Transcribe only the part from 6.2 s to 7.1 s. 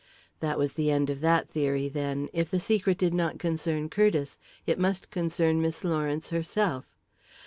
herself.